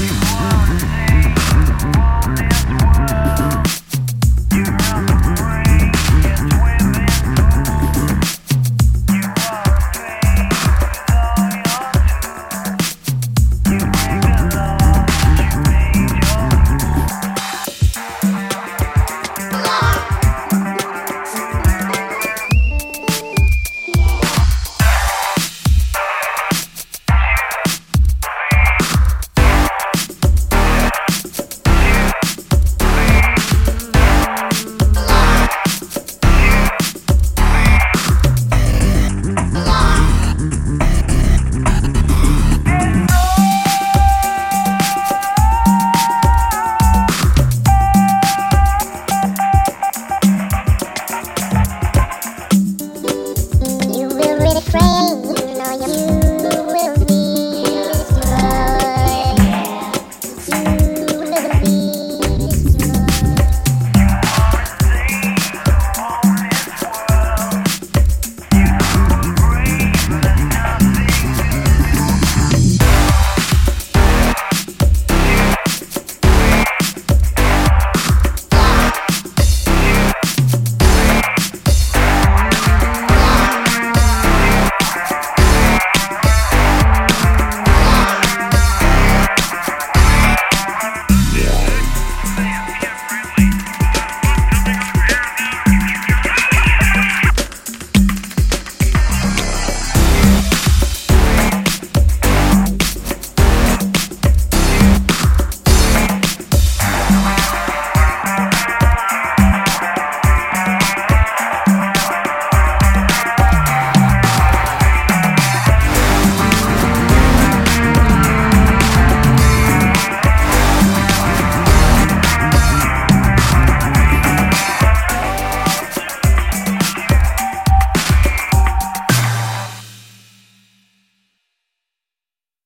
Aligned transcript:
Please. 0.00 0.29
Rain. 54.68 55.19